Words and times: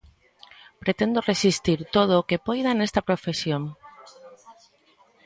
Pretendo 0.83 1.25
resistir 1.31 1.79
todo 1.95 2.13
o 2.17 2.25
que 2.29 2.43
poida 2.47 2.71
nesta 2.73 3.01
profesión. 3.07 3.63